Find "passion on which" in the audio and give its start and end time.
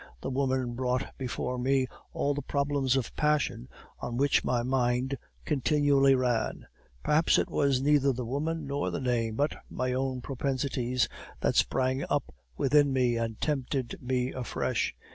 3.15-4.43